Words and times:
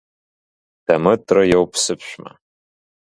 Дамытра 0.85 1.41
иоуп 1.51 1.71
сыԥшәма. 1.83 2.31